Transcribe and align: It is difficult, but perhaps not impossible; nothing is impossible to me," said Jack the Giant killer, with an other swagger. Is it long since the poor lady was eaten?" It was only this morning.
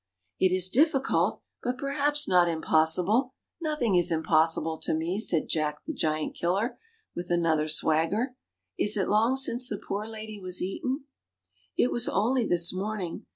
It 0.39 0.51
is 0.51 0.71
difficult, 0.71 1.43
but 1.61 1.77
perhaps 1.77 2.27
not 2.27 2.49
impossible; 2.49 3.35
nothing 3.61 3.93
is 3.93 4.09
impossible 4.09 4.79
to 4.79 4.95
me," 4.95 5.19
said 5.19 5.47
Jack 5.47 5.85
the 5.85 5.93
Giant 5.93 6.33
killer, 6.33 6.79
with 7.15 7.29
an 7.29 7.45
other 7.45 7.67
swagger. 7.67 8.35
Is 8.79 8.97
it 8.97 9.07
long 9.07 9.35
since 9.37 9.69
the 9.69 9.77
poor 9.77 10.07
lady 10.07 10.39
was 10.39 10.59
eaten?" 10.59 11.03
It 11.77 11.91
was 11.91 12.09
only 12.09 12.47
this 12.47 12.73
morning. 12.73 13.27